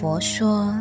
[0.00, 0.72] 佛说。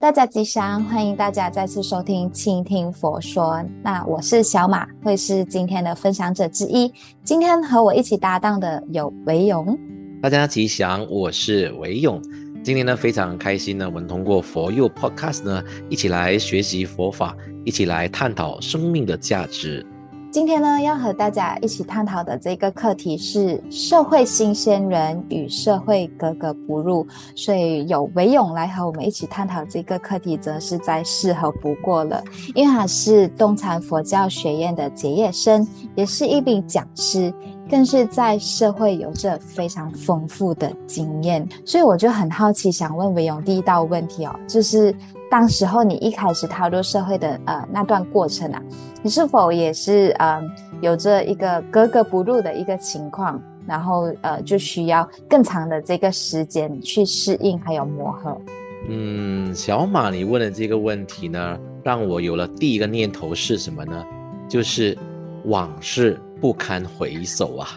[0.00, 3.62] 大家吉祥，欢迎大家再次收听倾听佛说。
[3.82, 6.90] 那我是小马，会是今天的分享者之一。
[7.22, 9.78] 今天和我一起搭档的有维勇。
[10.22, 12.18] 大家吉祥，我是维勇。
[12.62, 19.84] 今天呢，非常开心呢，我们通过佛佑 Podcast 呢，一起来学习佛法，一起来探讨生命的价值。
[20.34, 27.06] 今天呢，要和大家一起探讨的这个课题是社会新鲜人与社会格格不入，
[27.36, 32.20] 所以有维勇来和我们一起探讨这个课题，则是再适合不过了。
[32.52, 37.32] 因为他是东禅佛教学院的结业生，也是一名讲师，
[37.70, 44.92] 更是在社会有着非常丰富的经验，所以我就很好奇，想问维勇第一道问题哦，就是。
[45.34, 48.62] 当时候你一开始踏入社会的呃那段过程啊，
[49.02, 50.40] 你是否也是呃
[50.80, 58.40] 有着一个格格不入的一个情况，然后呃就需要更长的这个时间去适应还有磨合？
[58.88, 64.04] 嗯，小马，你问的这个问题呢，让我有了第一个念头是什么呢？
[64.48, 64.96] 就是
[65.46, 67.70] 往事不堪回首啊。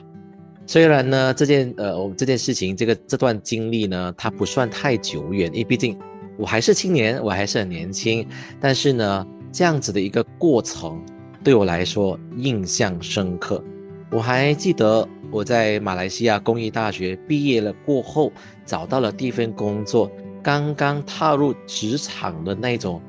[0.68, 5.98] 虽然呢这件呃我这件事情这个这段经历呢，它不算太久远，因为毕竟。
[6.38, 8.26] 我还是青年，我还是很年轻，
[8.60, 11.02] 但是呢，这样子的一个过程
[11.44, 13.64] 对我来说印象深刻。
[14.12, 18.32] 我还记得我在马来西亚工艺大学毕业了过后，
[18.66, 20.10] 找到了第一份工作，
[20.42, 23.02] 刚刚踏入职场的那种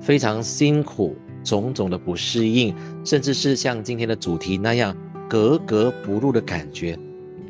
[0.00, 4.96] 非常辛苦，种种的不适应，甚至是像今天的主题那样
[5.28, 6.98] 格格不入的感觉，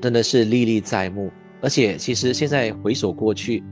[0.01, 1.31] 真的是历历在目。
[1.61, 3.63] 而且，其实现在回首过去。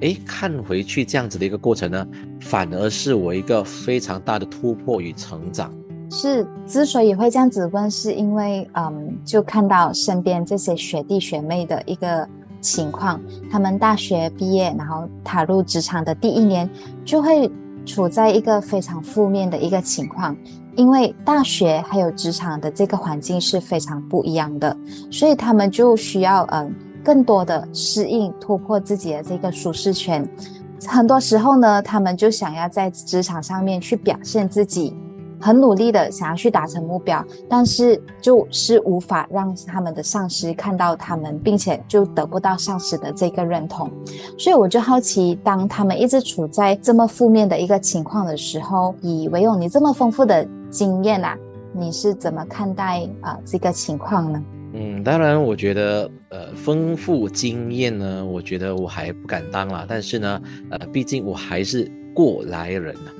[0.00, 2.06] 诶，看回去这样子的一个过程呢，
[2.40, 5.70] 反而是我一个非常大的突破与成长。
[6.10, 12.26] 是，之所以会这样子问，是因为嗯，就看到身边这些学弟学妹的一个
[12.60, 16.68] 情况，他们大学毕业，然后踏入职场的第一年，
[17.04, 17.50] 就会
[17.84, 20.36] 处在一个非常负面的一个情况，
[20.76, 24.76] 因为大学还有职场的这个环境是非常不一样的，
[25.10, 26.74] 所以他们就需要嗯。
[27.04, 30.28] 更多的适应、突破自己的这个舒适圈，
[30.86, 34.96] 很多时候呢，他们就想要在职场上面去表现自己，
[35.40, 43.90] 很努力的想要去达成目标，但是就是无法让他们的上司看到他们，并且就得不到上司的这个认同。
[44.38, 51.36] 所以我就好奇，当他们一直处在这么负面的一个情况的时候，以维勇你这么丰富的经验啊，
[51.72, 54.42] 你是怎么看待啊、这个情况呢？
[54.72, 59.84] 嗯，当然，我觉得，呃，丰富经验呢，我觉得我还不敢当啦。
[59.88, 63.10] 但是呢，呃，毕竟我还是过来人啊，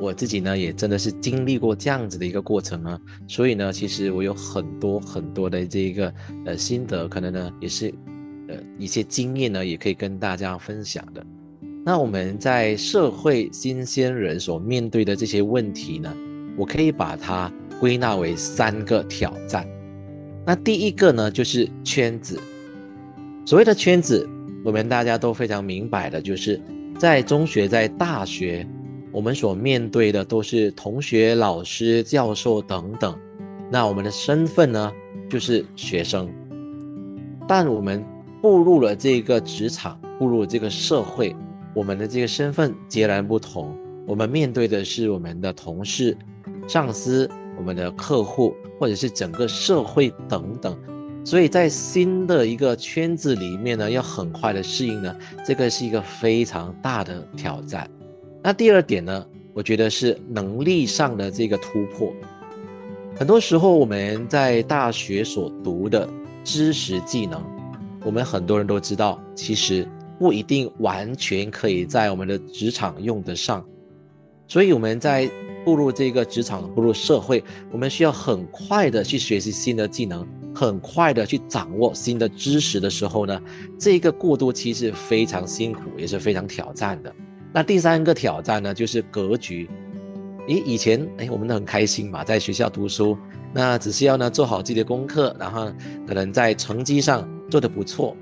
[0.00, 6.12] 我自己呢也真的是经历过这样子的一个过程啊，所以呢，其实我有很多很多的这一个
[6.44, 7.94] 呃心得，可能呢也是
[8.48, 11.24] 呃一些经验呢，也可以跟大家分享的。
[11.84, 16.12] 那我们在社会新鲜人所面对的这些问题呢，
[16.56, 19.64] 我可以把它归纳为三个挑战。
[20.46, 22.40] 那第一个呢，就是圈子。
[23.44, 24.28] 所谓的圈子，
[24.64, 26.60] 我们大家都非常明白的，就是
[26.96, 28.64] 在中学、在大学，
[29.10, 33.18] 我们所面对的都是同学、老师、教授等等。
[33.72, 34.92] 那我们的身份呢，
[35.28, 36.32] 就是学生。
[37.48, 38.04] 但我们
[38.40, 41.34] 步入了这个职场，步入了这个社会，
[41.74, 43.76] 我们的这个身份截然不同。
[44.06, 46.16] 我们面对的是我们的同事、
[46.68, 47.28] 上司。
[47.56, 50.76] 我们的客户，或者是整个社会等等，
[51.24, 57.88] 所以在新的一个圈子里面呢，要很快的适应呢，这个是一个非常大的挑战。
[58.42, 62.12] 那第二点呢，我觉得是能力上的这个突破。
[63.16, 66.08] 很多时候我们在大学所读的
[66.44, 67.42] 知识技能，
[68.04, 69.88] 我们很多人都知道，其实
[70.18, 73.64] 不一定完全可以在我们的职场用得上，
[74.46, 75.30] 所以我们在。
[75.66, 83.42] 步入这个职场，步入社会，我们需要很快的去学习新的技能，很快的去掌握新的知识的时候呢，
[83.76, 87.12] 这个过渡期是非常辛苦，也是非常挑战的。
[87.52, 89.68] 那第三个挑战呢，就是格局。
[90.46, 93.18] 诶，以前诶，我们都很开心嘛，在学校读书，
[93.52, 95.66] 那只需要呢做好自己的功课，然后
[96.06, 98.16] 可能在成绩上做得不错，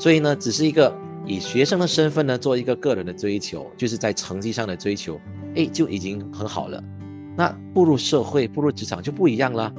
[0.00, 0.92] 所以呢，只是一个
[1.24, 5.20] 以学生的身份呢做一个个人的追求，就是在成绩上的追求。
[5.54, 6.82] 哎，就已经很好了。
[7.36, 9.72] 那步入社会、步入职场就不一样了。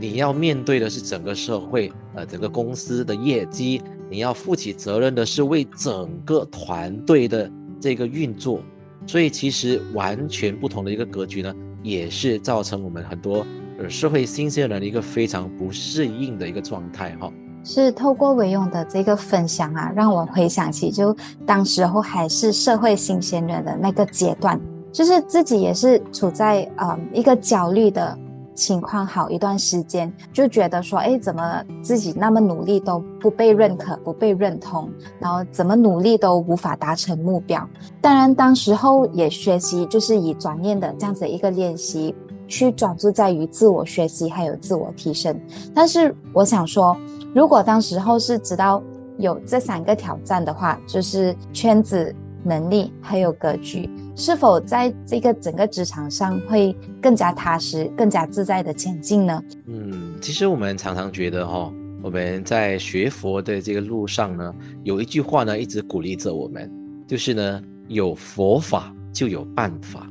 [0.00, 3.80] 你要面对的是整个社会，呃，整个公司的业绩，
[4.10, 7.50] 你要负起责任的是为整个团队的
[7.80, 8.60] 这个运作。
[9.06, 13.46] 所以，其实完全不同的一个格局呢，也是造成我们很多
[13.78, 17.30] 呃社会新鲜人的一个非常不适应的一个状态哈。
[17.62, 21.14] 是透过维勇的这个分享啊，让我回想起就
[21.46, 24.58] 当时候还是社会新鲜人的那个阶段，
[24.94, 28.16] 就是自己也是处在嗯一个焦虑的
[28.54, 34.88] 情况好一段时间，就觉得说，哎，怎么自己那么努力都不被认可、不被认同，
[35.18, 37.68] 然后怎么努力都无法达成目标。
[38.00, 42.14] 当然，当时候也学习，就是以转念的这样子一个练习，
[42.46, 45.36] 去专注在于自我学习还有自我提升。
[45.74, 46.96] 但是我想说，
[47.34, 48.80] 如果当时候是知道
[49.18, 52.14] 有这三个挑战的话，就是圈子、
[52.44, 59.42] 能力还有格局，是否在这个整个职场上会更加踏实、更加自在的前进呢？
[59.66, 66.70] 嗯，其实我们常常觉得哈、哦，我们在学佛的这个路上呢，有一句话呢一直鼓励着我们，
[67.08, 70.06] 就是呢，有佛法就有办法。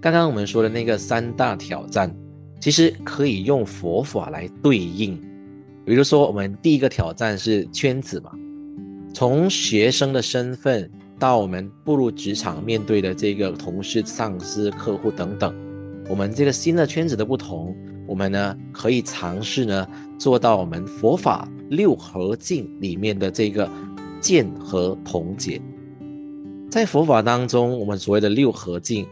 [0.00, 2.14] 刚刚我们说的那个三大挑战，
[2.60, 5.20] 其实可以用佛法来对应。
[5.86, 8.30] 比如说，我们第一个挑战是圈子嘛，
[9.12, 15.54] 从学生的身份到我们步入职场面对的这个同事、上司、客户等等，
[16.08, 17.74] 我们这个新的圈子的不同，
[18.06, 19.86] 我们呢可以尝试呢
[20.18, 23.68] 做到我们佛法六合敬里面的这个
[24.20, 25.60] 见和同解。
[26.70, 29.06] 在佛法当中，我们所谓的六合敬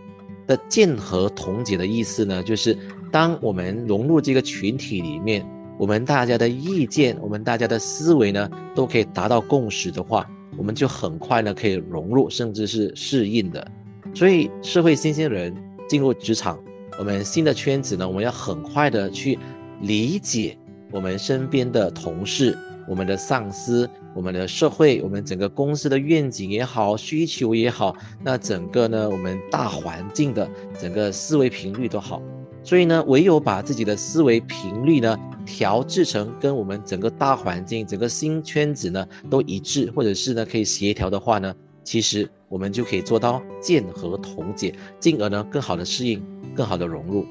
[0.47, 2.77] 的见和同解的意思呢，就是
[3.11, 5.47] 当我们融入这个群体里面。
[5.79, 10.25] 我们大家的意见，我们大家的思维呢，都可以达到共识的话，
[10.57, 13.67] 我们就很快呢可以融入，甚至是适应的。
[14.15, 15.55] 所以，社会新鲜人
[15.89, 16.59] 进入职场，
[16.99, 19.39] 我们新的圈子呢，我们要很快的去
[19.81, 20.59] 理解
[20.91, 22.57] 我们身边的同事、
[22.87, 30.47] 我们的上司、我们的社会、我们整个公司的愿景也好、需求也好，那整个呢，我们大环境的
[30.79, 32.21] 整个思维频率都好。
[32.63, 41.55] 所以呢，唯有把自己的思维频率呢，调制成跟我们整个大环境、整个新圈子呢都一致，或者是呢可以协调的话呢，
[41.85, 46.23] 其实我们就可以做到见和同解，进而呢更好的适应、
[46.55, 47.27] 更好的融入。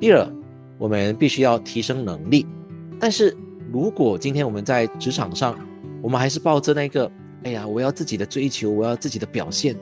[0.00, 0.26] 第二，
[0.78, 2.46] 我们必须要提升能力。
[2.98, 3.36] 但是
[3.72, 5.58] 如果今天我们在职场上，
[6.02, 7.10] 我们还是抱着那个，
[7.44, 9.76] 哎呀，我要自己的追求，我要自己的表现，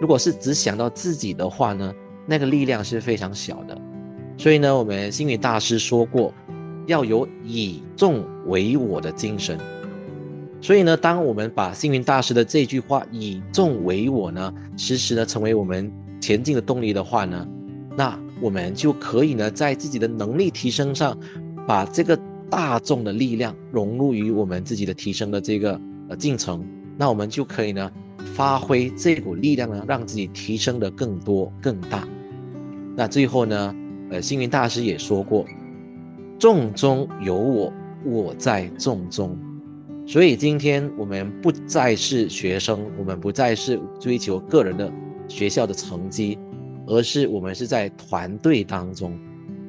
[0.00, 1.92] 如果是只想到自己的话呢，
[2.26, 3.80] 那个力量是非常小的。
[4.36, 6.32] 所以呢，我们心理大师说过，
[6.86, 9.58] 要有以众为我的精神。
[10.60, 15.90] 所以呢，当我们把星云大师的这句话“以众为我”呢，时时呢成为我们
[16.20, 17.48] 前进的动力的话呢，
[17.96, 21.18] 那我们就可以呢，在自己的能力提升上，
[21.66, 22.18] 把这个
[22.50, 25.80] 大众的力量融入于我们自己的提升的这个
[26.10, 26.62] 呃进程。
[26.98, 27.90] 那我们就可以呢，
[28.34, 32.06] 发挥这股力量呢，让自己提升的更多更大。
[32.94, 33.74] 那最后呢，
[34.10, 35.46] 呃，星云大师也说过，
[36.40, 37.70] 众中有我，
[38.02, 39.38] 我在众中。
[40.06, 44.90] 所以今天我们不再是学生，我们不再是追求个人的
[45.28, 46.38] 学校的成绩，
[46.86, 49.12] 而是我们是在团队当中。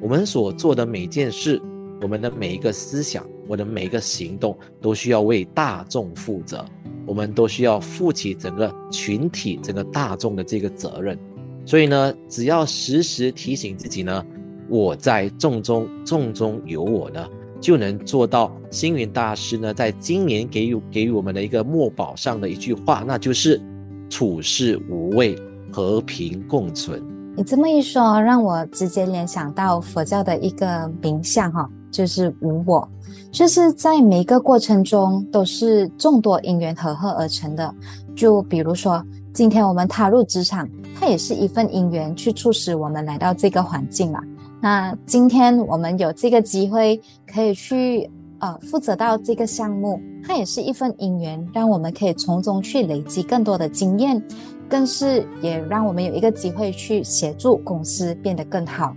[0.00, 1.60] 我们所做的每件事，
[2.00, 6.64] 我们的每一个思想，我的每一个行动，都需要为大众负责。
[7.04, 11.18] 我们都需要负起整个群体、整个大众的这个责任。
[11.66, 14.24] 所以呢，只要时时提醒自己呢，
[14.72, 17.22] 我在众中，众中有我呢，
[17.60, 23.60] 就能做到星云大师呢，在今年给予给予我们的一个墨宝上的一句话，那就是
[24.08, 25.36] 处事无畏，
[25.70, 27.02] 和平共存。
[27.36, 32.88] 你这么一说，让我直接联想到佛教的一个名相哈，就是无我，
[33.30, 37.74] 就是在每一个过程中都是众多因缘和合而成的。
[38.16, 39.04] 就比如说。
[39.34, 44.20] 今天我们踏入职场，它也是一份因缘去促使我们来到这个环境嘛。
[44.62, 54.22] 那今天我们有这个机会可以去呃负责到这个项目，它也是一份因缘，让我们可以从中去累积更多的经验，
[54.68, 58.94] 更是也让我们有一个机会去协助公司变得更好。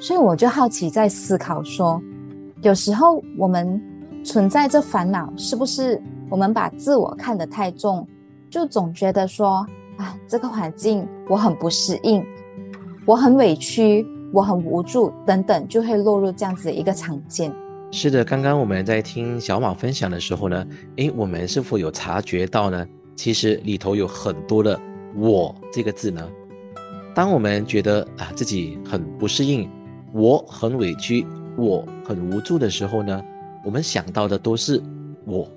[0.00, 2.00] 所以我就好奇在思考说，
[2.62, 3.78] 有时候我们
[4.24, 8.08] 存在这烦恼，是不是我们把自我看得太重？
[8.48, 9.66] 就总觉得说
[9.98, 12.24] 啊，这个环境我很不适应，
[13.04, 17.52] 我很委屈，我很无助等等，就会落入这样子的一个常见。
[17.92, 22.84] 是的，刚刚我们在听小马分享的时候呢，诶，我们是否有察觉到呢？
[23.14, 24.76] 其实里头有很多的
[25.14, 26.28] “我”这个字呢。
[27.14, 29.70] 当我们觉得啊自己很不适应，
[30.12, 31.24] 我很委屈，
[31.56, 33.22] 我很无助的时候呢，
[33.64, 34.82] 我们想到的都是
[35.24, 35.48] 我。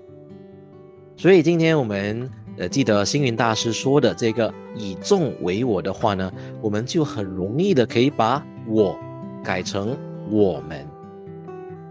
[1.15, 2.29] 所以今天我们。
[2.59, 8.97] 呃，记得星云大师说的这个“以众为我”的话呢，我们就很容易的可以把我
[9.43, 9.97] 改成
[10.29, 10.85] 我们。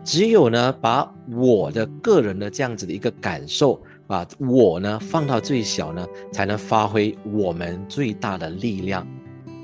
[0.05, 9.05] 只有呢，把我的个人的这样子的一个感受，把我呢放到最小呢，才能发挥我们最大的力量。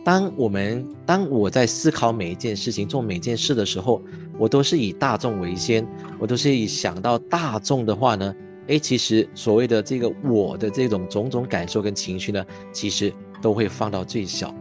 [0.05, 4.03] 当我们当我在思考每一件事情、做每件事的时候，
[4.37, 5.87] 我都是以大众为先，
[6.19, 8.35] 我都是以想到大众的话呢，
[8.67, 14.53] 诶，其实所谓的这个我的这种种种感受跟情绪呢，其实都会放到最小。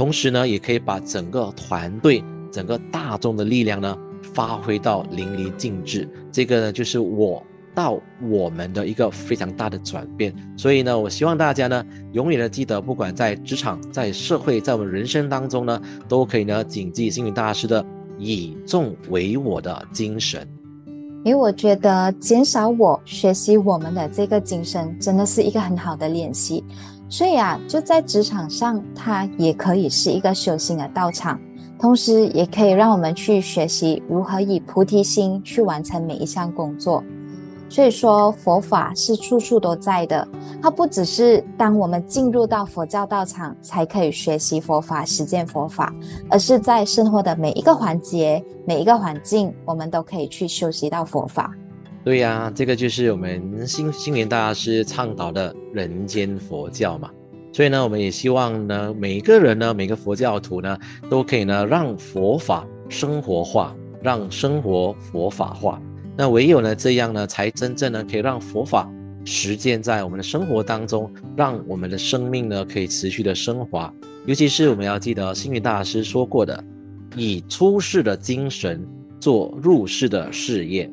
[0.00, 3.94] 同时呢，也可以把整个团队、整个大众的力量呢，
[4.32, 6.08] 发挥到淋漓尽致。
[6.32, 7.42] 这个呢，就是我。
[7.72, 17.82] 到我们的一个非常大的转变，所以呢，我希望大家呢，永远的记得，不管在职场、在社会、在我们人生当中呢，都可以呢，谨记星云大师的
[18.18, 20.46] 以众为我的精神。
[21.24, 26.64] 因为我觉得减少我，学习我们的这个精神，真的是一个很好的练习。
[27.10, 31.38] 所以啊，就在职场上，它也可以是一个修行的道场，
[31.76, 37.02] 同时也可以让我们去学习如何以菩提心去完成每一项工作。
[37.68, 40.26] 所以说，佛法是处处都在的。
[40.62, 45.92] 它不只是当我们进入到佛教道场才可以学习佛法、实践佛法，
[46.28, 51.52] 而是在生活的每一个环节、每一个环境，我们都可以去修习到佛法。
[52.02, 57.10] 对呀、这个就是我们星星云大师倡导的人间佛教嘛。
[57.52, 60.78] 所以呢，我们也希望呢，每一个人呢，每个佛教徒呢，
[61.10, 65.82] 都可以呢，让佛法生活化，让生活佛法化。
[66.16, 68.90] 那唯有呢，这样呢，才真正呢，可以让佛法
[69.24, 73.92] 实践在我们的生活当中，让我们的生命呢，可以持续的升华。
[74.26, 76.64] 尤其是我们要记得星云大师说过的，
[77.16, 78.86] 以出世的精神
[79.18, 80.90] 做入世的事业。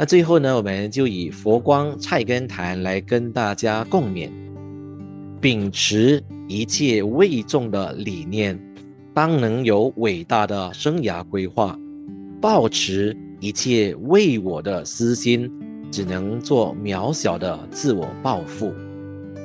[0.00, 4.30] 那最后呢，我们就以佛光菜根谭来跟大家共勉：
[5.42, 8.58] 秉持一切为众的理念，
[9.12, 11.78] 当能有伟大的生涯规划，
[12.40, 13.14] 抱持。
[13.40, 15.50] 一切为我的私心，
[15.90, 18.72] 只能做渺小的自我报复。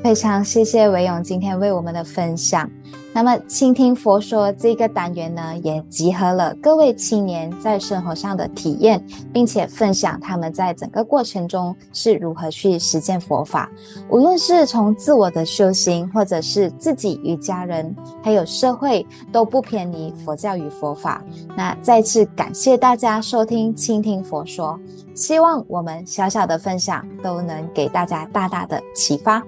[0.06, 2.72] 非常谢谢韦勇今天为我们的分享。
[3.15, 13.72] 那么，倾听佛说这个单元呢，也集合了各位青年在生活上的体验，并且分享他们在整个过程中是如何去实践佛法。
[14.10, 21.24] 无论是从自我的修行，或者是自己与家人，还有社会，都不偏离佛教与佛法。
[21.55, 24.77] 那再次感谢大家收听倾听佛说，
[25.13, 29.41] 希望我们小小的分享都能给大家大大的启发。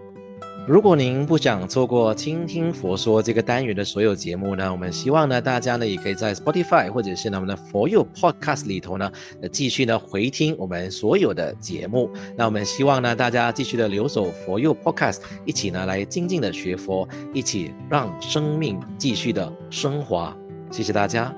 [0.68, 9.10] 如果您不想错过倾听佛说这个单元的所有节目呢，我们希望呢，大家呢也可以在 Spotify 或者是呢我们的佛佑 Podcast 里头呢，
[9.50, 12.12] 继续呢回听我们所有的节目。
[12.36, 20.36] 那我们希望呢，大家继续的留守佛佑 Podcast，一起呢来精进的学佛，一起让生命继续的升华。
[20.70, 21.34] 谢谢大家。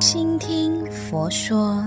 [0.00, 1.84] 倾听佛说。